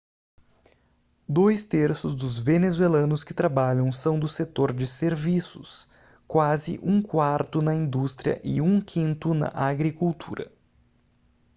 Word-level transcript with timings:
dois 1.29 1.63
terços 1.67 2.15
dos 2.15 2.39
venezuelanos 2.39 3.23
que 3.23 3.35
trabalham 3.35 3.91
são 3.91 4.19
do 4.19 4.27
setor 4.27 4.73
de 4.73 4.87
serviços 4.87 5.87
quase 6.27 6.79
um 6.81 7.03
quarto 7.03 7.61
na 7.61 7.75
indústria 7.75 8.41
e 8.43 8.59
um 8.63 8.81
quinto 8.81 9.35
na 9.35 9.49
agricultura 9.53 10.51